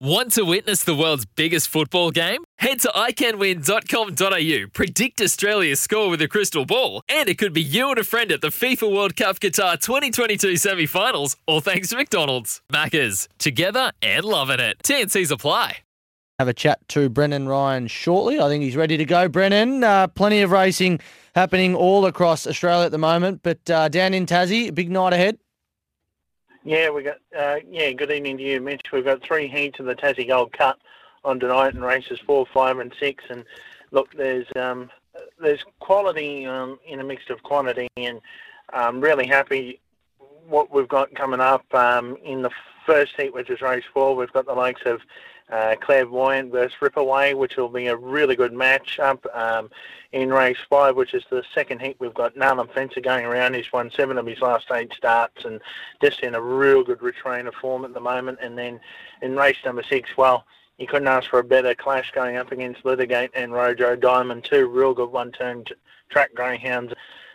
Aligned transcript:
Want 0.00 0.32
to 0.32 0.42
witness 0.44 0.82
the 0.82 0.94
world's 0.94 1.24
biggest 1.24 1.68
football 1.68 2.10
game? 2.10 2.42
Head 2.58 2.80
to 2.80 2.88
iCanWin.com.au, 2.88 4.66
predict 4.72 5.20
Australia's 5.20 5.80
score 5.80 6.10
with 6.10 6.20
a 6.20 6.26
crystal 6.26 6.66
ball, 6.66 7.00
and 7.08 7.28
it 7.28 7.38
could 7.38 7.52
be 7.52 7.62
you 7.62 7.90
and 7.90 7.98
a 7.98 8.04
friend 8.04 8.32
at 8.32 8.40
the 8.40 8.48
FIFA 8.48 8.92
World 8.92 9.14
Cup 9.14 9.38
Qatar 9.38 9.80
2022 9.80 10.56
semi 10.56 10.86
finals, 10.86 11.36
all 11.46 11.60
thanks 11.60 11.90
to 11.90 11.96
McDonald's. 11.96 12.60
Maccas, 12.72 13.28
together 13.38 13.92
and 14.02 14.24
loving 14.24 14.58
it. 14.58 14.78
TNC's 14.82 15.30
apply. 15.30 15.78
Have 16.40 16.48
a 16.48 16.54
chat 16.54 16.80
to 16.88 17.08
Brennan 17.08 17.46
Ryan 17.46 17.86
shortly. 17.86 18.40
I 18.40 18.48
think 18.48 18.64
he's 18.64 18.74
ready 18.74 18.96
to 18.96 19.04
go. 19.04 19.28
Brennan, 19.28 19.84
uh, 19.84 20.08
plenty 20.08 20.40
of 20.40 20.50
racing 20.50 20.98
happening 21.36 21.76
all 21.76 22.04
across 22.06 22.48
Australia 22.48 22.86
at 22.86 22.90
the 22.90 22.98
moment, 22.98 23.42
but 23.44 23.70
uh, 23.70 23.88
down 23.88 24.12
in 24.12 24.26
Tassie, 24.26 24.74
big 24.74 24.90
night 24.90 25.12
ahead. 25.12 25.38
Yeah, 26.64 26.88
we 26.88 27.02
got. 27.02 27.18
Uh, 27.36 27.56
yeah, 27.70 27.92
good 27.92 28.10
evening 28.10 28.38
to 28.38 28.42
you, 28.42 28.58
Mitch. 28.58 28.86
We've 28.90 29.04
got 29.04 29.22
three 29.22 29.48
heats 29.48 29.78
of 29.80 29.84
the 29.84 29.94
Tassie 29.94 30.26
Gold 30.26 30.54
Cup 30.54 30.78
on 31.22 31.38
tonight 31.38 31.74
in 31.74 31.82
races 31.82 32.18
four, 32.24 32.46
five, 32.54 32.78
and 32.78 32.92
six. 32.98 33.22
And 33.28 33.44
look, 33.90 34.14
there's 34.14 34.46
um, 34.56 34.90
there's 35.38 35.62
quality 35.80 36.46
um, 36.46 36.78
in 36.86 37.00
a 37.00 37.04
mix 37.04 37.28
of 37.28 37.42
quantity, 37.42 37.88
and 37.98 38.18
I'm 38.72 39.02
really 39.02 39.26
happy 39.26 39.78
what 40.48 40.72
we've 40.72 40.88
got 40.88 41.14
coming 41.14 41.40
up 41.40 41.66
um, 41.74 42.16
in 42.24 42.40
the 42.40 42.50
first 42.86 43.12
heat, 43.16 43.34
which 43.34 43.50
is 43.50 43.60
race 43.60 43.84
four. 43.92 44.16
We've 44.16 44.32
got 44.32 44.46
the 44.46 44.54
likes 44.54 44.82
of 44.86 45.00
uh, 45.50 45.74
Clairvoyant 45.80 46.50
versus 46.50 46.76
Ripaway, 46.80 47.36
which 47.36 47.56
will 47.56 47.68
be 47.68 47.88
a 47.88 47.96
really 47.96 48.34
good 48.34 48.52
match 48.52 48.98
up 48.98 49.26
um, 49.34 49.70
in 50.12 50.30
race 50.30 50.58
five, 50.70 50.96
which 50.96 51.12
is 51.12 51.24
the 51.30 51.42
second 51.54 51.82
heat. 51.82 51.96
We've 51.98 52.14
got 52.14 52.34
Narlum 52.34 52.72
Fencer 52.72 53.00
going 53.00 53.26
around. 53.26 53.54
He's 53.54 53.72
won 53.72 53.90
seven 53.90 54.16
of 54.16 54.26
his 54.26 54.40
last 54.40 54.70
eight 54.72 54.92
starts 54.94 55.44
and 55.44 55.60
just 56.00 56.20
in 56.20 56.34
a 56.34 56.40
real 56.40 56.82
good 56.82 57.00
retrainer 57.00 57.52
form 57.52 57.84
at 57.84 57.92
the 57.92 58.00
moment. 58.00 58.38
And 58.40 58.56
then 58.56 58.80
in 59.20 59.36
race 59.36 59.58
number 59.64 59.82
six, 59.82 60.16
well, 60.16 60.46
you 60.78 60.86
couldn't 60.86 61.08
ask 61.08 61.28
for 61.28 61.40
a 61.40 61.44
better 61.44 61.74
clash 61.74 62.10
going 62.12 62.36
up 62.36 62.50
against 62.50 62.84
Litigate 62.84 63.30
and 63.34 63.52
Rojo 63.52 63.96
Diamond, 63.96 64.44
two 64.44 64.66
real 64.66 64.94
good 64.94 65.12
one-turn 65.12 65.64
track 66.08 66.34
greyhounds. 66.34 66.92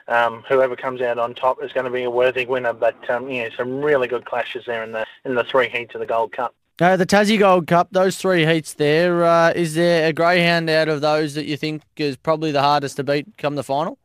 Um, 0.10 0.44
whoever 0.50 0.76
comes 0.76 1.02
out 1.02 1.18
on 1.18 1.36
top 1.36 1.64
is 1.64 1.72
going 1.72 1.86
to 1.86 1.92
be 1.92 2.04
a 2.04 2.10
worthy 2.10 2.46
winner. 2.46 2.74
But 2.74 3.10
um, 3.10 3.30
yeah, 3.30 3.50
some 3.56 3.82
really 3.82 4.08
good 4.08 4.26
clashes 4.26 4.66
there 4.66 4.84
in 4.84 4.92
the 4.92 5.06
in 5.24 5.36
the 5.36 5.44
three 5.44 5.70
heats 5.70 5.94
of 5.96 6.02
the 6.02 6.08
Gold 6.08 6.34
Cup. 6.34 6.54
Uh, 6.82 6.96
the 6.96 7.06
Tassie 7.06 7.38
Gold 7.38 7.68
Cup, 7.68 7.90
those 7.92 8.18
three 8.18 8.46
heats 8.46 8.74
there. 8.74 9.24
Uh, 9.24 9.52
is 9.52 9.76
there 9.76 10.08
a 10.08 10.14
greyhound 10.14 10.70
out 10.70 10.88
of 10.88 11.02
those 11.02 11.36
that 11.36 11.46
you 11.46 11.58
think 11.58 11.84
is 11.98 12.18
probably 12.18 12.52
the 12.52 12.62
hardest 12.62 12.96
to 12.98 13.04
beat 13.04 13.28
come 13.38 13.56
the 13.56 13.64
final? 13.64 13.98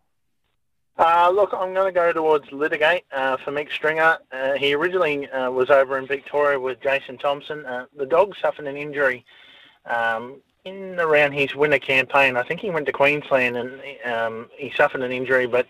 Uh, 0.97 1.31
look, 1.35 1.53
I'm 1.53 1.75
going 1.75 1.93
to 1.93 1.93
go 1.93 2.13
towards 2.13 2.51
Litigate 2.53 3.05
uh, 3.13 3.37
for 3.39 3.51
Mick 3.51 3.71
Stringer. 3.73 4.19
Uh, 4.31 4.53
he 4.53 4.75
originally 4.75 5.29
uh, 5.31 5.51
was 5.51 5.71
over 5.71 5.99
in 5.99 6.07
Victoria 6.07 6.59
with 6.59 6.81
Jason 6.81 7.19
Thompson. 7.19 7.67
Uh, 7.67 7.87
the 7.97 8.07
dog 8.07 8.35
suffered 8.41 8.67
an 8.67 8.77
injury 8.77 9.25
um, 9.87 10.41
in 10.65 10.99
around 10.99 11.33
his 11.33 11.55
winter 11.55 11.79
campaign. 11.79 12.37
I 12.37 12.43
think 12.43 12.61
he 12.61 12.71
went 12.71 12.87
to 12.87 12.93
Queensland 12.93 13.57
and 13.57 13.81
um, 14.07 14.49
he 14.57 14.73
suffered 14.75 15.03
an 15.03 15.13
injury, 15.13 15.47
but 15.47 15.67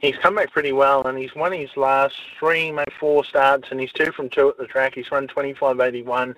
he's 0.00 0.16
come 0.16 0.36
back 0.36 0.50
pretty 0.50 0.72
well 0.72 1.06
and 1.06 1.18
he's 1.18 1.34
won 1.34 1.52
his 1.52 1.76
last 1.76 2.16
three, 2.38 2.72
maybe 2.72 2.90
four 2.98 3.24
starts 3.24 3.68
and 3.70 3.78
he's 3.78 3.92
two 3.92 4.10
from 4.10 4.30
two 4.30 4.48
at 4.48 4.56
the 4.56 4.66
track. 4.66 4.94
He's 4.94 5.10
run 5.10 5.26
25.81. 5.26 6.34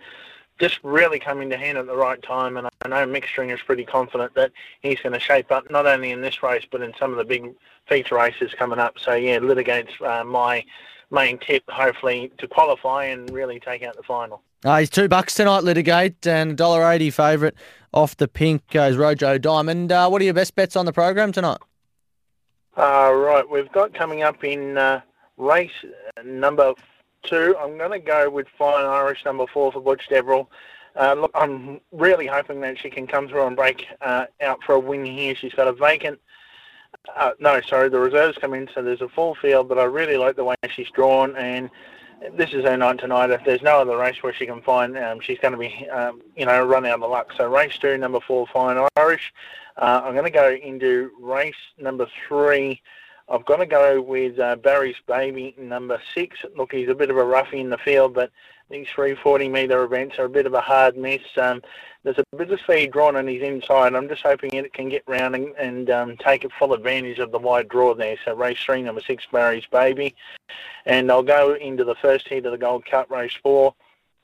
Just 0.59 0.81
really 0.83 1.21
coming 1.21 1.49
to 1.51 1.57
hand 1.57 1.79
at 1.79 1.87
the 1.87 1.97
right 1.97 2.23
time, 2.23 2.59
and 2.59 2.69
I 2.83 2.89
know 2.89 3.07
Mick 3.07 3.25
Stringer's 3.25 3.63
pretty 3.63 3.85
confident 3.85 4.35
that 4.35 4.53
he's 4.83 5.01
going 5.01 5.15
to 5.15 5.21
shape 5.21 5.51
up 5.51 5.71
not 5.71 5.87
only 5.87 6.11
in 6.11 6.21
this 6.21 6.43
race 6.43 6.67
but 6.71 6.83
in 6.83 6.93
some 6.99 7.13
of 7.13 7.17
the 7.17 7.25
big 7.25 7.55
feature 7.89 8.17
races 8.17 8.53
coming 8.59 8.79
up. 8.79 8.99
So 8.99 9.15
yeah, 9.15 9.39
litigates 9.39 10.03
uh, 10.03 10.23
my 10.23 10.63
main 11.11 11.39
tip, 11.39 11.63
hopefully 11.69 12.33
to 12.39 12.47
qualify 12.47 13.05
and 13.07 13.31
really 13.31 13.61
take 13.61 13.83
out 13.83 13.97
the 13.97 14.03
final. 14.03 14.43
Uh, 14.65 14.79
he's 14.79 14.91
two 14.91 15.09
bucks 15.09 15.35
tonight, 15.35 15.65
litigate, 15.65 16.27
and 16.27 16.57
dollar 16.57 16.91
eighty 16.91 17.11
favourite 17.11 17.55
off 17.93 18.17
the 18.17 18.29
pink 18.29 18.67
goes 18.69 18.97
Rojo 18.97 19.39
Diamond. 19.39 19.91
Uh, 19.91 20.09
what 20.09 20.21
are 20.21 20.25
your 20.25 20.35
best 20.35 20.55
bets 20.55 20.77
on 20.77 20.85
the 20.87 20.93
program 20.93 21.33
tonight? 21.33 21.59
Uh, 22.77 23.13
right, 23.13 23.45
we've 23.49 23.73
got 23.73 23.95
coming 23.95 24.23
up 24.23 24.45
in 24.45 24.79
uh, 24.79 25.01
race 25.37 25.71
number 26.25 26.75
two. 27.25 27.57
I'm 27.59 27.77
going 27.79 27.91
to 27.91 27.99
go 27.99 28.31
with 28.31 28.47
Fine 28.57 28.85
Irish 28.85 29.25
number 29.25 29.47
four 29.53 29.73
for 29.73 29.81
Butch 29.81 30.09
Deverell. 30.09 30.49
Uh, 30.95 31.15
look, 31.15 31.31
I'm 31.35 31.81
really 31.93 32.27
hoping 32.27 32.61
that 32.61 32.79
she 32.79 32.91
can 32.91 33.07
come 33.07 33.29
through 33.29 33.47
and 33.47 33.57
break 33.57 33.87
uh, 34.01 34.27
out 34.41 34.61
for 34.65 34.75
a 34.75 34.81
win 34.81 35.05
here. 35.05 35.35
She's 35.35 35.55
got 35.55 35.69
a 35.69 35.73
vacant. 35.73 36.21
Uh, 37.17 37.33
no, 37.39 37.61
sorry, 37.63 37.89
the 37.89 37.99
reserves 37.99 38.37
come 38.39 38.55
in, 38.55 38.69
so 38.75 38.83
there's 38.83 39.01
a 39.01 39.09
full 39.09 39.35
field, 39.35 39.69
but 39.69 39.79
I 39.79 39.85
really 39.85 40.17
like 40.17 40.37
the 40.37 40.45
way 40.45 40.55
she's 40.75 40.91
drawn, 40.91 41.35
and 41.37 41.71
this 42.37 42.53
is 42.53 42.65
her 42.65 42.77
night 42.77 42.99
tonight. 42.99 43.31
If 43.31 43.45
there's 43.45 43.63
no 43.63 43.81
other 43.81 43.97
race 43.97 44.23
where 44.23 44.35
she 44.35 44.47
can 44.47 44.61
find, 44.61 44.97
um, 44.99 45.21
she's 45.21 45.39
going 45.39 45.53
to 45.53 45.59
be, 45.59 45.89
um, 45.89 46.21
you 46.37 46.45
know, 46.45 46.65
run 46.65 46.85
out 46.85 47.03
of 47.03 47.11
luck. 47.11 47.33
So 47.37 47.49
race 47.49 47.79
two, 47.79 47.97
number 47.97 48.21
four, 48.21 48.47
Fine 48.53 48.87
Irish. 48.97 49.33
Uh, 49.77 50.03
I'm 50.05 50.13
going 50.13 50.25
to 50.25 50.31
go 50.31 50.51
into 50.51 51.11
race 51.19 51.55
number 51.79 52.07
three. 52.29 52.83
I've 53.29 53.47
got 53.47 53.57
to 53.57 53.67
go 53.67 54.03
with 54.03 54.39
uh, 54.39 54.57
Barry's 54.57 54.97
Baby, 55.07 55.55
number 55.57 56.01
six. 56.15 56.37
Look, 56.57 56.73
he's 56.73 56.89
a 56.89 56.95
bit 56.95 57.11
of 57.11 57.17
a 57.17 57.25
roughie 57.25 57.61
in 57.61 57.71
the 57.71 57.79
field, 57.79 58.13
but 58.13 58.31
these 58.71 58.87
340 58.95 59.49
metre 59.49 59.83
events 59.83 60.19
are 60.19 60.25
a 60.25 60.31
bit 60.31 60.47
of 60.47 60.55
a 60.55 60.61
hard 60.61 60.97
miss. 60.97 61.23
Um, 61.37 61.61
there's 62.03 62.19
a 62.19 62.37
bit 62.37 62.51
of 62.51 62.61
speed 62.61 62.93
drawn 62.93 63.17
on 63.17 63.27
his 63.27 63.43
inside. 63.43 63.95
I'm 63.95 64.09
just 64.09 64.23
hoping 64.23 64.55
it 64.55 64.73
can 64.73 64.89
get 64.89 65.03
round 65.07 65.35
and, 65.35 65.55
and 65.57 65.91
um, 65.91 66.17
take 66.17 66.47
full 66.59 66.73
advantage 66.73 67.19
of 67.19 67.33
the 67.33 67.39
wide 67.39 67.69
draw 67.69 67.95
there. 67.95 68.17
So 68.25 68.35
race 68.35 68.59
three, 68.65 68.83
number 68.83 69.03
six, 69.03 69.27
Barry's 69.31 69.67
Baby. 69.67 70.15
And 70.87 71.11
I'll 71.11 71.23
go 71.23 71.55
into 71.55 71.85
the 71.85 71.97
first 71.97 72.29
heat 72.29 72.47
of 72.47 72.53
the 72.53 72.59
Gold 72.59 72.87
Cup, 72.87 73.11
race 73.11 73.37
four. 73.43 73.75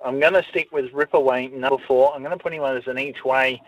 I'm 0.05 0.21
going 0.21 0.34
to 0.34 0.45
stick 0.45 0.73
with 0.73 0.93
Ripaway, 0.93 1.53
number 1.53 1.83
four. 1.87 2.15
I'm 2.15 2.23
going 2.23 2.37
to 2.37 2.43
put 2.43 2.53
him 2.53 2.63
on 2.63 2.77
as 2.77 2.87
an 2.87 2.99
each 2.99 3.25
way 3.25 3.61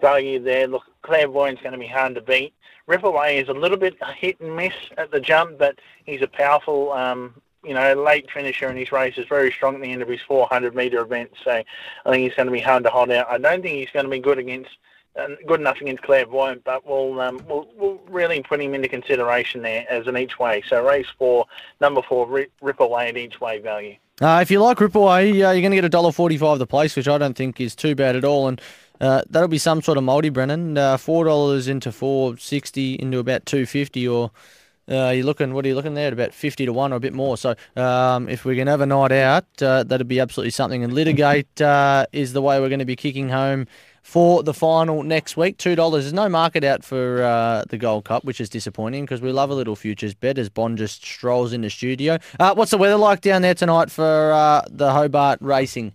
value 0.00 0.38
there. 0.42 0.66
Look, 0.66 0.84
Clairvoyant's 1.02 1.62
going 1.62 1.72
to 1.72 1.78
be 1.78 1.86
hard 1.86 2.14
to 2.16 2.20
beat. 2.20 2.52
Ripaway 2.88 3.42
is 3.42 3.48
a 3.48 3.52
little 3.52 3.76
bit 3.76 3.96
hit 4.16 4.40
and 4.40 4.54
miss 4.54 4.74
at 4.96 5.10
the 5.10 5.20
jump, 5.20 5.58
but 5.58 5.78
he's 6.04 6.22
a 6.22 6.28
powerful, 6.28 6.92
um, 6.92 7.34
you 7.66 7.74
know, 7.74 7.94
late 7.94 8.30
finisher 8.30 8.68
in 8.68 8.76
his 8.76 8.92
race. 8.92 9.18
Is 9.18 9.26
very 9.28 9.50
strong 9.50 9.74
at 9.76 9.82
the 9.82 9.92
end 9.92 10.02
of 10.02 10.08
his 10.08 10.20
400 10.22 10.74
metre 10.74 11.00
event. 11.00 11.30
So 11.42 11.50
I 11.50 12.10
think 12.10 12.22
he's 12.22 12.34
going 12.34 12.46
to 12.46 12.52
be 12.52 12.60
hard 12.60 12.84
to 12.84 12.90
hold 12.90 13.10
out. 13.10 13.28
I 13.28 13.38
don't 13.38 13.62
think 13.62 13.76
he's 13.76 13.90
going 13.90 14.04
to 14.04 14.10
be 14.10 14.20
good 14.20 14.38
against. 14.38 14.70
Uh, 15.18 15.28
good 15.46 15.60
enough 15.60 15.80
against 15.80 16.02
Clairvoyant, 16.02 16.62
but 16.62 16.86
we'll, 16.86 17.18
um, 17.22 17.40
we'll 17.48 17.66
we'll 17.74 17.98
really 18.06 18.42
put 18.42 18.60
him 18.60 18.74
into 18.74 18.86
consideration 18.86 19.62
there 19.62 19.86
as 19.88 20.06
an 20.06 20.18
each 20.18 20.38
way. 20.38 20.62
So 20.68 20.84
race 20.86 21.06
four, 21.18 21.46
number 21.80 22.02
four, 22.02 22.26
rip, 22.26 22.52
Ripaway 22.62 23.08
at 23.08 23.16
each 23.16 23.40
way 23.40 23.58
value. 23.58 23.96
Uh, 24.20 24.40
if 24.42 24.50
you 24.50 24.60
like 24.60 24.76
Ripaway, 24.76 25.28
uh, 25.28 25.52
you're 25.52 25.62
going 25.62 25.70
to 25.70 25.76
get 25.76 25.86
a 25.86 25.88
dollar 25.88 26.12
forty-five 26.12 26.58
the 26.58 26.66
place, 26.66 26.96
which 26.96 27.08
I 27.08 27.16
don't 27.16 27.34
think 27.34 27.58
is 27.62 27.74
too 27.74 27.94
bad 27.94 28.14
at 28.14 28.24
all. 28.24 28.46
And 28.46 28.60
uh, 29.00 29.22
that'll 29.28 29.48
be 29.48 29.56
some 29.56 29.80
sort 29.80 29.96
of 29.96 30.04
multi, 30.04 30.28
Brennan. 30.28 30.76
Uh, 30.76 30.98
Four 30.98 31.24
dollars 31.24 31.66
into 31.66 31.92
four 31.92 32.36
sixty 32.36 32.94
into 32.94 33.18
about 33.18 33.46
two 33.46 33.64
fifty, 33.64 34.06
or 34.06 34.30
uh, 34.88 35.10
you're 35.14 35.24
looking. 35.24 35.54
What 35.54 35.64
are 35.64 35.68
you 35.68 35.74
looking 35.74 35.94
there 35.94 36.08
at 36.08 36.12
about 36.12 36.32
fifty 36.34 36.66
to 36.66 36.72
one 36.72 36.92
or 36.92 36.96
a 36.96 37.00
bit 37.00 37.12
more? 37.12 37.36
So 37.36 37.54
um, 37.76 38.28
if 38.28 38.44
we 38.44 38.56
can 38.56 38.68
have 38.68 38.80
a 38.80 38.86
night 38.86 39.12
out, 39.12 39.44
uh, 39.62 39.82
that'd 39.84 40.08
be 40.08 40.20
absolutely 40.20 40.50
something. 40.50 40.84
And 40.84 40.92
litigate 40.92 41.60
uh, 41.60 42.06
is 42.12 42.32
the 42.32 42.42
way 42.42 42.60
we're 42.60 42.68
going 42.68 42.78
to 42.80 42.84
be 42.84 42.96
kicking 42.96 43.28
home 43.28 43.66
for 44.02 44.44
the 44.44 44.54
final 44.54 45.02
next 45.02 45.36
week. 45.36 45.58
Two 45.58 45.74
dollars. 45.74 46.04
There's 46.04 46.12
no 46.12 46.28
market 46.28 46.62
out 46.62 46.84
for 46.84 47.22
uh, 47.24 47.64
the 47.68 47.76
Gold 47.76 48.04
Cup, 48.04 48.24
which 48.24 48.40
is 48.40 48.48
disappointing 48.48 49.04
because 49.04 49.20
we 49.20 49.32
love 49.32 49.50
a 49.50 49.54
little 49.54 49.74
futures 49.74 50.14
bet 50.14 50.38
as 50.38 50.48
Bond 50.48 50.78
just 50.78 51.04
strolls 51.04 51.52
in 51.52 51.62
the 51.62 51.70
studio. 51.70 52.18
Uh, 52.38 52.54
what's 52.54 52.70
the 52.70 52.78
weather 52.78 52.96
like 52.96 53.20
down 53.20 53.42
there 53.42 53.54
tonight 53.54 53.90
for 53.90 54.32
uh, 54.32 54.62
the 54.70 54.92
Hobart 54.92 55.40
racing? 55.40 55.92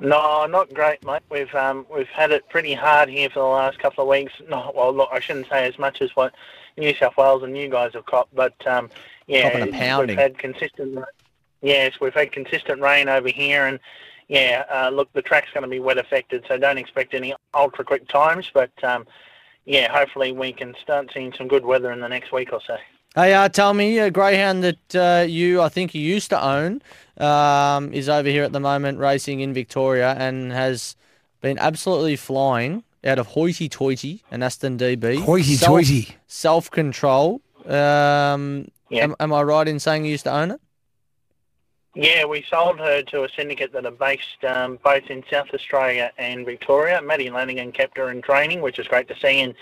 No, 0.00 0.46
not 0.46 0.72
great, 0.72 1.04
mate. 1.04 1.20
We've 1.30 1.54
um, 1.54 1.84
we've 1.94 2.08
had 2.08 2.30
it 2.30 2.48
pretty 2.48 2.72
hard 2.72 3.10
here 3.10 3.28
for 3.28 3.40
the 3.40 3.44
last 3.44 3.78
couple 3.78 4.02
of 4.02 4.08
weeks. 4.08 4.32
No, 4.48 4.72
well, 4.74 4.94
look, 4.94 5.10
I 5.12 5.20
shouldn't 5.20 5.48
say 5.50 5.66
as 5.66 5.78
much 5.78 6.00
as 6.00 6.16
what 6.16 6.32
New 6.76 6.94
South 6.94 7.16
Wales 7.16 7.42
and 7.42 7.56
you 7.56 7.68
guys 7.68 7.92
have 7.94 8.06
copped, 8.06 8.34
but 8.34 8.54
um, 8.66 8.90
yeah, 9.26 9.64
we've 9.64 9.74
had 9.74 10.38
consistent. 10.38 10.98
Yes, 11.62 11.94
we've 12.00 12.14
had 12.14 12.32
consistent 12.32 12.80
rain 12.80 13.08
over 13.08 13.28
here, 13.28 13.66
and 13.66 13.78
yeah, 14.28 14.64
uh, 14.72 14.90
look, 14.90 15.12
the 15.12 15.22
track's 15.22 15.50
going 15.52 15.62
to 15.62 15.68
be 15.68 15.80
wet 15.80 15.98
affected, 15.98 16.44
so 16.48 16.56
don't 16.56 16.78
expect 16.78 17.14
any 17.14 17.34
ultra 17.52 17.84
quick 17.84 18.08
times. 18.08 18.50
But 18.52 18.72
um, 18.82 19.06
yeah, 19.64 19.92
hopefully 19.92 20.32
we 20.32 20.52
can 20.52 20.74
start 20.82 21.10
seeing 21.12 21.32
some 21.36 21.48
good 21.48 21.64
weather 21.64 21.92
in 21.92 22.00
the 22.00 22.08
next 22.08 22.32
week 22.32 22.52
or 22.52 22.60
so. 22.66 22.76
Hey, 23.14 23.34
uh, 23.34 23.48
tell 23.48 23.74
me, 23.74 23.98
a 23.98 24.08
greyhound 24.08 24.62
that 24.62 24.94
uh, 24.94 25.26
you, 25.26 25.60
I 25.60 25.68
think 25.68 25.96
you 25.96 26.00
used 26.00 26.30
to 26.30 26.40
own, 26.40 26.80
um, 27.16 27.92
is 27.92 28.08
over 28.08 28.28
here 28.28 28.44
at 28.44 28.52
the 28.52 28.60
moment 28.60 28.98
racing 28.98 29.40
in 29.40 29.52
Victoria 29.52 30.14
and 30.16 30.52
has 30.52 30.94
been 31.40 31.58
absolutely 31.58 32.14
flying 32.14 32.84
out 33.04 33.18
of 33.18 33.28
Hoity 33.28 33.68
Toity 33.68 34.22
and 34.30 34.44
Aston 34.44 34.78
DB. 34.78 35.20
Hoity 35.22 35.54
Self- 35.54 35.68
toity. 35.70 36.08
Self-control. 36.26 37.40
Um, 37.66 38.68
Yeah. 38.88 39.04
am, 39.04 39.16
am 39.20 39.32
I 39.32 39.42
right 39.42 39.66
in 39.68 39.78
saying 39.78 40.04
you 40.04 40.10
used 40.12 40.24
to 40.24 40.32
own 40.32 40.50
it? 40.50 40.60
Yeah, 41.96 42.24
we 42.24 42.44
sold 42.48 42.78
her 42.78 43.02
to 43.02 43.24
a 43.24 43.28
syndicate 43.36 43.72
that 43.72 43.84
are 43.84 43.90
based 43.90 44.44
um, 44.46 44.78
both 44.84 45.10
in 45.10 45.24
South 45.28 45.48
Australia 45.52 46.12
and 46.18 46.46
Victoria. 46.46 47.02
Matty 47.02 47.30
Lanigan 47.30 47.72
kept 47.72 47.96
her 47.98 48.10
in 48.12 48.22
training, 48.22 48.60
which 48.60 48.78
is 48.78 48.86
great 48.86 49.08
to 49.08 49.16
see. 49.20 49.40
And, 49.40 49.54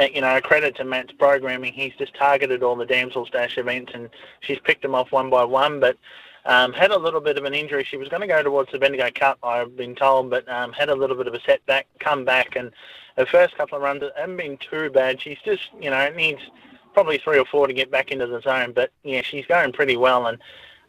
uh, 0.00 0.06
you 0.12 0.22
know, 0.22 0.34
a 0.34 0.40
credit 0.40 0.76
to 0.76 0.84
Matt's 0.84 1.12
programming. 1.12 1.74
He's 1.74 1.92
just 1.98 2.14
targeted 2.14 2.62
all 2.62 2.74
the 2.74 2.86
Damsels 2.86 3.28
Dash 3.30 3.58
events 3.58 3.92
and 3.94 4.08
she's 4.40 4.58
picked 4.60 4.80
them 4.80 4.94
off 4.94 5.12
one 5.12 5.28
by 5.28 5.44
one. 5.44 5.78
But 5.78 5.98
um, 6.46 6.72
had 6.72 6.90
a 6.90 6.98
little 6.98 7.20
bit 7.20 7.38
of 7.38 7.44
an 7.44 7.54
injury. 7.54 7.84
She 7.84 7.96
was 7.96 8.08
going 8.08 8.22
to 8.22 8.26
go 8.26 8.42
towards 8.42 8.70
the 8.72 8.78
Bendigo 8.78 9.10
Cup, 9.14 9.38
I've 9.42 9.76
been 9.76 9.94
told, 9.94 10.30
but 10.30 10.48
um, 10.48 10.72
had 10.72 10.88
a 10.88 10.94
little 10.94 11.16
bit 11.16 11.26
of 11.26 11.34
a 11.34 11.40
setback, 11.40 11.86
come 12.00 12.24
back. 12.24 12.56
And 12.56 12.70
her 13.16 13.26
first 13.26 13.56
couple 13.56 13.76
of 13.76 13.82
runs 13.82 14.02
haven't 14.16 14.36
been 14.36 14.58
too 14.58 14.90
bad. 14.90 15.20
She's 15.20 15.38
just, 15.44 15.70
you 15.80 15.90
know, 15.90 16.10
needs 16.10 16.40
probably 16.92 17.18
three 17.18 17.38
or 17.38 17.44
four 17.46 17.66
to 17.66 17.72
get 17.72 17.90
back 17.90 18.10
into 18.10 18.26
the 18.26 18.40
zone. 18.40 18.72
But, 18.74 18.90
yeah, 19.02 19.22
she's 19.22 19.46
going 19.46 19.72
pretty 19.72 19.96
well. 19.96 20.26
And, 20.26 20.38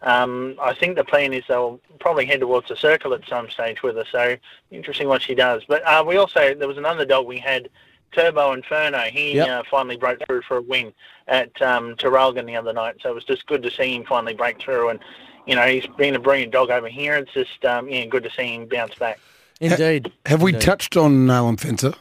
um, 0.02 0.56
I 0.62 0.74
think 0.74 0.98
the 0.98 1.06
plan 1.06 1.34
is 1.34 1.44
they'll 1.48 1.80
probably 2.00 2.26
head 2.26 2.42
towards 2.42 2.68
the 2.68 2.76
circle 2.76 3.14
at 3.14 3.28
some 3.28 3.50
stage 3.50 3.82
with 3.82 3.96
her. 3.96 4.06
So 4.12 4.38
interesting 4.70 5.08
what 5.08 5.22
she 5.22 5.34
does. 5.34 5.64
But 5.68 5.84
uh, 5.88 6.04
we 6.06 6.18
also 6.18 6.54
there 6.54 6.68
was 6.68 6.78
another 6.78 7.06
dog 7.06 7.26
we 7.26 7.40
had, 7.40 7.70
Turbo 8.12 8.54
Inferno. 8.54 9.00
He 9.00 9.36
Yep. 9.36 9.50
uh, 9.50 9.64
finally 9.70 9.98
broke 9.98 10.20
through 10.26 10.44
for 10.44 10.58
a 10.58 10.62
win 10.62 10.94
at 11.28 11.50
um, 11.62 11.96
Traralgon 11.96 12.46
the 12.46 12.56
other 12.56 12.72
night. 12.72 12.96
So 13.02 13.10
it 13.10 13.16
was 13.16 13.24
just 13.26 13.46
good 13.48 13.64
to 13.64 13.72
see 13.72 13.96
him 13.96 14.06
finally 14.06 14.34
break 14.34 14.60
through. 14.60 14.90
And 14.90 15.00
you 15.46 15.56
know 15.56 15.64
he's 15.68 15.86
been 15.98 16.16
a 16.16 16.20
brilliant 16.20 16.52
dog 16.52 16.70
over 16.70 16.88
here. 16.88 17.16
It's 17.16 17.34
just 17.34 17.64
um, 17.66 17.90
yeah, 17.90 18.06
good 18.06 18.24
to 18.24 18.30
see 18.32 18.54
him 18.56 18.68
bounce 18.68 18.96
back. 18.96 19.20
Indeed. 19.62 20.12
Have 20.26 20.42
we 20.42 20.52
Indeed. 20.54 20.66
touched 20.66 20.98
on 20.98 21.26
Nalan 21.28 21.60
Fencer? 21.60 21.94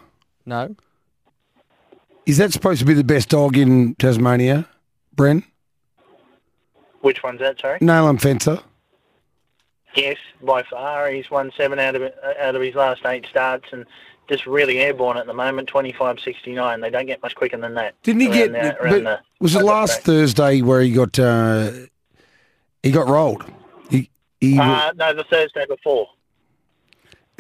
No. 0.47 0.75
Is 2.27 2.39
that 2.39 2.53
supposed 2.53 2.81
to 2.81 2.87
be 2.87 2.95
the 2.95 3.05
best 3.05 3.29
dog 3.29 3.57
in 3.57 3.95
Tasmania, 3.97 4.67
Bren? 5.15 5.45
Which 7.03 7.23
one's 7.23 7.41
that? 7.41 7.61
Sorry. 7.61 7.79
Nalan 7.81 8.21
Fencer. 8.21 8.61
Yes, 9.95 10.17
by 10.43 10.63
far. 10.65 11.11
He's 11.11 11.31
won 11.31 11.53
seven 11.57 11.79
out 11.79 11.95
of 11.95 12.03
out 12.41 12.57
of 12.57 12.63
his 12.63 12.75
last 12.75 13.05
eight 13.07 13.27
starts 13.27 13.67
and. 13.73 13.85
Just 14.27 14.47
really 14.47 14.79
airborne 14.79 15.19
at 15.19 15.27
the 15.27 15.35
moment, 15.35 15.69
twenty 15.69 15.93
five 15.93 16.19
sixty 16.19 16.55
nine. 16.55 16.81
They 16.81 16.89
don't 16.89 17.05
get 17.05 17.21
much 17.23 17.35
quicker 17.35 17.59
than 17.59 17.75
that. 17.75 17.93
Didn't 18.03 18.23
he 18.23 18.29
get? 18.29 18.53
the- 18.53 18.75
but 18.81 19.05
the- 19.05 19.21
was 19.39 19.55
it 19.55 19.59
the 19.59 19.65
last 19.67 19.97
track. 19.97 20.03
Thursday 20.05 20.63
where 20.63 20.81
he 20.81 20.93
got 20.93 21.19
uh, 21.19 21.73
he 22.85 22.91
got 22.93 23.09
rolled? 23.09 23.45
He, 23.91 24.11
he 24.41 24.57
Uh, 24.59 24.93
no, 24.95 25.13
the 25.13 25.25
Thursday 25.25 25.67
before. 25.69 26.07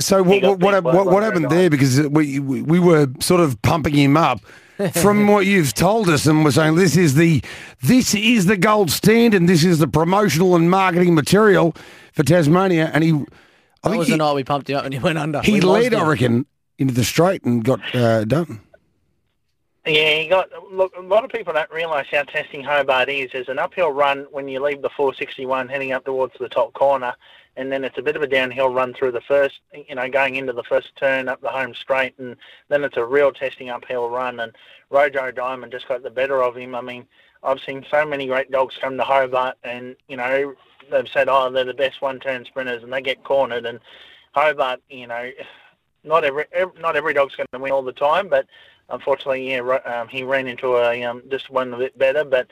so 0.00 0.23
what 0.25 0.43
what 0.43 0.58
what, 0.61 0.82
what, 0.85 1.06
what 1.06 1.23
happened 1.23 1.50
there? 1.50 1.70
Because 1.70 2.00
we, 2.08 2.41
we 2.41 2.62
we 2.62 2.81
were 2.81 3.06
sort 3.20 3.41
of 3.41 3.61
pumping 3.62 3.94
him 3.94 4.17
up. 4.17 4.41
From 4.94 5.29
what 5.29 5.46
you've 5.46 5.73
told 5.73 6.08
us, 6.08 6.26
and 6.26 6.44
we're 6.44 6.50
saying 6.50 6.75
this 6.75 6.96
is 6.96 7.14
the 7.14 7.41
this 7.81 8.12
is 8.12 8.46
the 8.46 8.56
gold 8.56 8.91
standard, 8.91 9.41
and 9.41 9.49
this 9.49 9.64
is 9.64 9.79
the 9.79 9.87
promotional 9.87 10.56
and 10.56 10.69
marketing 10.69 11.14
material 11.14 11.76
for 12.12 12.25
Tasmania. 12.25 12.90
And 12.93 13.05
he, 13.05 13.12
I 13.12 13.14
That 13.14 13.26
think 13.90 13.99
was 14.00 14.08
he, 14.08 14.14
the 14.14 14.17
night 14.17 14.35
we 14.35 14.43
pumped 14.43 14.69
him 14.69 14.76
up 14.79 14.85
and 14.85 14.93
he 14.93 14.99
went 14.99 15.17
under. 15.17 15.40
he 15.43 15.52
We 15.52 15.61
led, 15.61 15.93
lost 15.93 16.05
I 16.05 16.08
reckon, 16.08 16.47
into 16.76 16.93
the 16.93 17.05
straight 17.05 17.44
and 17.44 17.62
got 17.62 17.79
uh, 17.94 18.25
done. 18.25 18.62
Yeah, 19.86 20.14
he 20.16 20.28
got. 20.28 20.48
Look, 20.72 20.96
a 20.96 21.00
lot 21.00 21.25
of 21.25 21.31
people 21.31 21.52
don't 21.52 21.70
realise 21.70 22.06
how 22.10 22.22
testing 22.22 22.64
Hobart 22.64 23.10
is. 23.10 23.31
There's 23.32 23.50
an 23.50 23.58
uphill 23.58 23.90
run 23.90 24.26
when 24.31 24.48
you 24.48 24.60
leave 24.60 24.81
the 24.81 24.88
461 24.88 25.69
heading 25.69 25.92
up 25.92 26.06
towards 26.06 26.32
the 26.40 26.48
top 26.48 26.72
corner, 26.72 27.12
and 27.56 27.70
then 27.70 27.84
it's 27.84 27.98
a 27.98 28.02
bit 28.02 28.16
of 28.16 28.22
a 28.22 28.26
downhill 28.26 28.70
run 28.70 28.94
through 28.94 29.12
the 29.12 29.20
first, 29.20 29.60
you 29.75 29.94
know, 29.94 30.08
going 30.08 30.36
into 30.36 30.54
the 30.54 30.62
first 30.62 30.96
turn 30.96 31.28
up 31.28 31.42
the 31.42 31.50
home 31.50 31.75
straight, 31.75 32.19
and 32.19 32.34
then 32.69 32.82
it's 32.82 32.96
a 32.96 33.04
real 33.04 33.31
testing 33.31 33.69
uphill 33.69 34.08
run. 34.08 34.40
And 34.40 34.56
Rojo 34.88 35.31
Diamond 35.31 35.70
just 35.70 35.87
got 35.87 36.02
the 36.02 36.10
better 36.10 36.42
of 36.42 36.56
him. 36.56 36.75
I 36.75 36.80
mean, 36.80 37.06
I've 37.42 37.60
seen 37.60 37.84
so 37.90 38.06
many 38.06 38.26
great 38.26 38.50
dogs 38.50 38.78
come 38.80 38.96
to 38.96 39.04
Hobart, 39.04 39.58
and 39.64 39.96
you 40.08 40.16
know, 40.16 40.54
they've 40.90 41.08
said, 41.12 41.28
oh, 41.28 41.50
they're 41.50 41.64
the 41.64 41.75
best 41.75 42.00
one-turn 42.00 42.46
sprinters, 42.46 42.82
and 42.82 42.92
they 42.92 43.02
get 43.02 43.22
cornered. 43.22 43.66
And 43.66 43.80
Hobart, 44.32 44.80
you 44.88 45.08
know, 45.08 45.30
not 46.04 46.25
every 46.25 46.44
ev- 46.52 46.78
not 46.80 46.96
every 46.96 47.12
dog's 47.12 47.37
going 47.37 47.46
to 47.52 47.58
win 47.58 47.72
all 47.72 47.82
the 47.82 47.92
time, 47.92 48.28
but 48.28 48.46
unfortunately, 48.90 49.50
yeah, 49.50 49.60
um, 49.60 50.08
he 50.08 50.22
ran 50.22 50.46
into 50.46 50.76
a 50.76 51.02
um, 51.04 51.22
just 51.31 51.50
one 51.50 51.72
a 51.75 51.78
bit 51.78 51.98
better, 51.98 52.25
but 52.25 52.48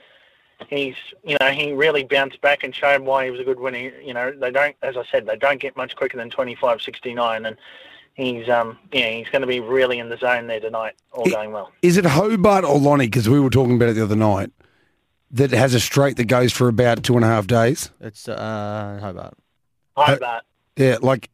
he's 0.69 0.95
you 1.25 1.37
know 1.41 1.51
he 1.51 1.73
really 1.73 2.05
bounced 2.05 2.41
back 2.41 2.63
and 2.65 2.75
showed 2.75 3.03
why 3.03 3.25
he 3.25 3.31
was 3.31 3.41
a 3.41 3.45
good 3.45 3.61
winner. 3.61 3.79
You 4.01 4.15
know 4.15 4.33
they 4.33 4.51
don't, 4.51 4.77
as 4.83 4.97
I 4.97 5.05
said, 5.11 5.27
they 5.27 5.37
don't 5.37 5.61
get 5.61 5.77
much 5.77 5.97
quicker 5.97 6.17
than 6.17 6.31
twenty 6.31 6.55
five 6.55 6.81
sixty 6.83 7.15
nine, 7.15 7.47
and 7.47 7.57
he's 8.15 8.49
um 8.49 8.79
yeah 8.93 9.09
he's 9.11 9.29
going 9.29 9.41
to 9.43 9.47
be 9.49 9.61
really 9.61 9.99
in 9.99 10.09
the 10.09 10.17
zone 10.19 10.47
there 10.47 10.61
tonight, 10.61 10.95
all 11.13 11.27
It- 11.27 11.33
going 11.33 11.53
well. 11.53 11.73
Is 11.83 11.97
it 11.97 12.05
Hobart 12.05 12.65
or 12.65 12.79
Lonnie? 12.79 13.07
Because 13.07 13.29
we 13.29 13.41
were 13.41 13.51
talking 13.51 13.77
about 13.77 13.89
it 13.91 13.95
the 13.95 14.05
other 14.05 14.17
night. 14.17 14.51
That 15.35 15.51
has 15.53 15.73
a 15.73 15.81
straight 15.81 16.19
that 16.19 16.27
goes 16.27 16.53
for 16.53 16.69
about 16.69 17.03
two 17.03 17.17
and 17.17 17.25
a 17.25 17.29
half 17.29 17.47
days. 17.47 17.91
It's 18.03 18.29
uh, 18.29 18.99
Hobart. 19.01 19.33
Hobart, 19.97 20.45
Yeah, 20.77 20.99
like 21.01 21.31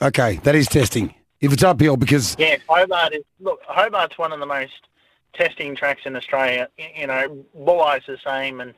okay, 0.00 0.36
that 0.44 0.54
is 0.54 0.68
testing. 0.68 1.12
If 1.40 1.52
it's 1.52 1.62
uphill, 1.62 1.96
because 1.96 2.36
yeah, 2.38 2.56
Hobart 2.68 3.14
is 3.14 3.24
look 3.40 3.60
Hobart's 3.68 4.18
one 4.18 4.32
of 4.32 4.40
the 4.40 4.46
most 4.46 4.88
testing 5.34 5.76
tracks 5.76 6.02
in 6.04 6.16
Australia. 6.16 6.68
You 6.96 7.06
know, 7.06 7.44
Bull 7.54 7.82
Eye's 7.82 8.02
the 8.06 8.18
same, 8.24 8.60
and 8.60 8.74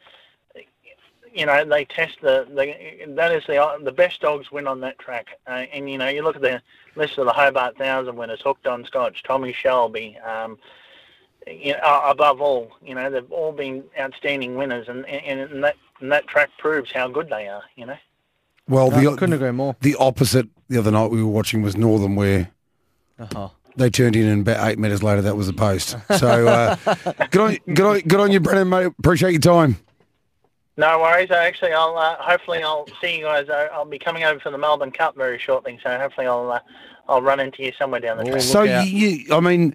you 1.32 1.46
know 1.46 1.64
they 1.64 1.84
test 1.84 2.18
the, 2.20 2.46
the 2.48 3.14
that 3.14 3.32
is 3.32 3.44
the 3.46 3.78
the 3.82 3.92
best 3.92 4.20
dogs 4.20 4.50
win 4.50 4.66
on 4.66 4.80
that 4.80 4.98
track. 4.98 5.28
Uh, 5.46 5.66
and 5.72 5.88
you 5.88 5.98
know 5.98 6.08
you 6.08 6.22
look 6.22 6.36
at 6.36 6.42
the 6.42 6.60
list 6.96 7.18
of 7.18 7.26
the 7.26 7.32
Hobart 7.32 7.76
Thousand 7.78 8.16
winners: 8.16 8.40
Hooked 8.42 8.66
on 8.66 8.84
Scotch, 8.84 9.22
Tommy 9.22 9.52
Shelby. 9.52 10.18
Um, 10.18 10.58
you 11.46 11.72
know, 11.72 12.02
above 12.04 12.40
all, 12.40 12.72
you 12.82 12.94
know 12.94 13.08
they've 13.08 13.30
all 13.32 13.52
been 13.52 13.84
outstanding 13.98 14.56
winners, 14.56 14.88
and 14.88 15.06
and, 15.06 15.40
and 15.40 15.64
that 15.64 15.76
and 16.00 16.10
that 16.10 16.26
track 16.26 16.50
proves 16.58 16.90
how 16.90 17.08
good 17.08 17.28
they 17.28 17.48
are. 17.48 17.62
You 17.76 17.86
know. 17.86 17.96
Well, 18.68 18.90
No, 18.90 19.00
the 19.10 19.16
couldn't 19.16 19.32
agree 19.34 19.50
more. 19.52 19.76
the 19.80 19.96
opposite 19.96 20.46
the 20.68 20.78
other 20.78 20.90
night 20.90 21.10
we 21.10 21.22
were 21.22 21.30
watching 21.30 21.62
was 21.62 21.76
Northern, 21.76 22.14
where 22.14 22.50
Uh-huh. 23.18 23.48
they 23.76 23.90
turned 23.90 24.16
in, 24.16 24.26
and 24.26 24.42
about 24.46 24.66
eight 24.68 24.78
minutes 24.78 25.02
later, 25.02 25.22
that 25.22 25.36
was 25.36 25.48
a 25.48 25.52
post. 25.52 25.96
So 26.16 26.46
uh, 26.48 26.76
good 27.30 27.40
on 27.40 27.58
good 27.74 27.86
on 27.86 28.00
good 28.00 28.20
on 28.20 28.30
you, 28.30 28.40
Brennan, 28.40 28.68
mate. 28.68 28.92
Appreciate 28.98 29.32
your 29.32 29.40
time. 29.40 29.76
No 30.76 31.00
worries. 31.00 31.30
I 31.32 31.44
Actually, 31.46 31.72
I'll 31.72 31.96
uh, 31.98 32.16
hopefully 32.20 32.62
I'll 32.62 32.86
see 33.00 33.18
you 33.18 33.24
guys. 33.24 33.48
I'll 33.50 33.84
be 33.84 33.98
coming 33.98 34.22
over 34.24 34.38
for 34.38 34.50
the 34.50 34.58
Melbourne 34.58 34.92
Cup 34.92 35.16
very 35.16 35.38
shortly, 35.38 35.78
so 35.82 35.98
hopefully 35.98 36.26
I'll 36.28 36.52
uh, 36.52 36.60
I'll 37.08 37.22
run 37.22 37.40
into 37.40 37.62
you 37.64 37.72
somewhere 37.78 38.00
down 38.00 38.18
the 38.18 38.24
track. 38.24 38.42
So 38.42 38.62
you, 38.62 38.80
you, 38.82 39.34
I 39.34 39.40
mean, 39.40 39.74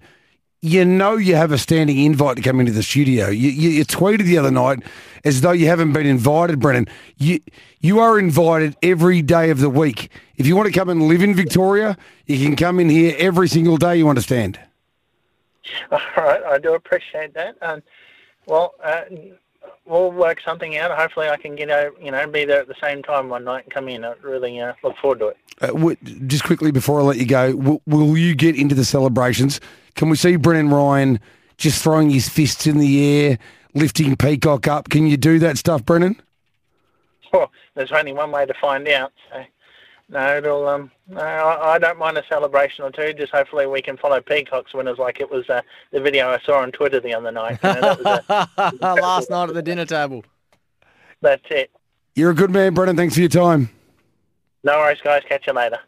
you 0.63 0.85
know, 0.85 1.17
you 1.17 1.35
have 1.35 1.51
a 1.51 1.57
standing 1.57 1.99
invite 1.99 2.37
to 2.37 2.41
come 2.41 2.61
into 2.61 2.71
the 2.71 2.83
studio. 2.83 3.27
You, 3.27 3.49
you, 3.49 3.69
you 3.69 3.83
tweeted 3.83 4.23
the 4.23 4.37
other 4.37 4.49
night 4.49 4.81
as 5.25 5.41
though 5.41 5.51
you 5.51 5.67
haven't 5.67 5.91
been 5.91 6.05
invited, 6.05 6.61
Brennan. 6.61 6.87
You 7.17 7.41
you 7.81 7.99
are 7.99 8.17
invited 8.17 8.77
every 8.81 9.21
day 9.21 9.49
of 9.49 9.59
the 9.59 9.69
week. 9.69 10.09
If 10.37 10.47
you 10.47 10.55
want 10.55 10.73
to 10.73 10.79
come 10.79 10.87
and 10.87 11.01
live 11.01 11.21
in 11.21 11.35
Victoria, 11.35 11.97
you 12.27 12.37
can 12.37 12.55
come 12.55 12.79
in 12.79 12.87
here 12.87 13.13
every 13.19 13.49
single 13.49 13.75
day. 13.75 13.97
You 13.97 14.07
understand? 14.07 14.57
All 15.91 15.99
right, 16.15 16.41
I 16.43 16.59
do 16.59 16.75
appreciate 16.75 17.33
that. 17.33 17.57
Um, 17.61 17.83
well, 18.45 18.75
uh, 18.81 19.01
we'll 19.85 20.11
work 20.11 20.39
something 20.43 20.77
out. 20.77 20.91
Hopefully, 20.97 21.29
I 21.29 21.37
can 21.37 21.55
get 21.55 21.69
over, 21.69 21.93
you 22.01 22.11
know, 22.11 22.25
be 22.27 22.45
there 22.45 22.61
at 22.61 22.67
the 22.67 22.75
same 22.81 23.03
time 23.03 23.29
one 23.29 23.43
night 23.43 23.65
and 23.65 23.73
come 23.73 23.87
in. 23.89 24.05
I 24.05 24.13
really 24.21 24.59
uh, 24.59 24.73
look 24.83 24.97
forward 24.97 25.19
to 25.19 25.27
it. 25.27 25.37
Uh, 25.61 25.67
w- 25.67 25.97
just 26.27 26.43
quickly 26.43 26.71
before 26.71 26.99
I 26.99 27.03
let 27.03 27.17
you 27.17 27.25
go, 27.25 27.53
w- 27.53 27.79
will 27.85 28.17
you 28.17 28.35
get 28.35 28.55
into 28.55 28.75
the 28.75 28.85
celebrations? 28.85 29.59
Can 29.95 30.09
we 30.09 30.15
see 30.15 30.35
Brennan 30.35 30.69
Ryan 30.69 31.19
just 31.57 31.83
throwing 31.83 32.09
his 32.09 32.27
fists 32.27 32.65
in 32.65 32.79
the 32.79 33.27
air, 33.27 33.39
lifting 33.73 34.15
Peacock 34.15 34.67
up? 34.67 34.89
Can 34.89 35.07
you 35.07 35.17
do 35.17 35.39
that 35.39 35.57
stuff, 35.57 35.85
Brennan? 35.85 36.21
Well, 37.31 37.51
there's 37.75 37.91
only 37.91 38.13
one 38.13 38.31
way 38.31 38.45
to 38.45 38.53
find 38.59 38.87
out. 38.87 39.11
So, 39.31 39.43
no, 40.09 40.37
it'll. 40.37 40.67
Um, 40.67 40.91
no, 41.07 41.19
I, 41.19 41.75
I 41.75 41.79
don't 41.79 41.97
mind 41.97 42.17
a 42.17 42.23
celebration 42.29 42.83
or 42.83 42.91
two. 42.91 43.13
Just 43.13 43.31
hopefully 43.31 43.65
we 43.67 43.81
can 43.81 43.97
follow 43.97 44.21
Peacock's 44.21 44.73
winners 44.73 44.97
like 44.97 45.19
it 45.19 45.29
was 45.29 45.49
uh, 45.49 45.61
the 45.91 46.01
video 46.01 46.29
I 46.29 46.39
saw 46.45 46.59
on 46.59 46.71
Twitter 46.71 46.99
the 46.99 47.13
other 47.13 47.31
night. 47.31 47.59
You 47.63 47.73
know, 47.73 47.81
that 47.81 48.27
was 48.29 48.77
a, 48.81 48.93
Last 49.01 49.29
night 49.29 49.49
at 49.49 49.55
the 49.55 49.61
dinner 49.61 49.85
table. 49.85 50.23
that's 51.21 51.43
it. 51.49 51.71
You're 52.15 52.31
a 52.31 52.35
good 52.35 52.51
man, 52.51 52.73
Brennan. 52.73 52.95
Thanks 52.95 53.15
for 53.15 53.21
your 53.21 53.29
time. 53.29 53.69
No 54.63 54.77
worries, 54.77 54.99
guys. 55.03 55.23
Catch 55.27 55.47
you 55.47 55.53
later. 55.53 55.79